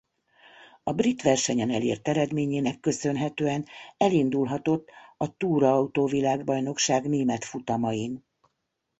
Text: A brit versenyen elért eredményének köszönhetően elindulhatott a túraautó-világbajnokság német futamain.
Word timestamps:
A 0.83 0.91
brit 0.93 1.21
versenyen 1.21 1.69
elért 1.71 2.07
eredményének 2.07 2.79
köszönhetően 2.79 3.65
elindulhatott 3.97 4.89
a 5.17 5.37
túraautó-világbajnokság 5.37 7.09
német 7.09 7.45
futamain. 7.45 8.25